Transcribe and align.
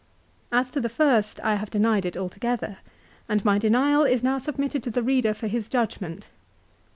As 0.51 0.71
to 0.71 0.81
the 0.81 0.89
first 0.89 1.39
I 1.41 1.53
have 1.57 1.69
denied 1.69 2.07
it 2.07 2.17
altogether, 2.17 2.79
and 3.29 3.45
my 3.45 3.59
denial 3.59 4.01
is 4.01 4.23
now 4.23 4.39
submitted 4.39 4.81
to 4.81 4.89
the 4.89 5.03
reader 5.03 5.35
for 5.35 5.45
his 5.45 5.69
judg 5.69 6.01
ment. 6.01 6.27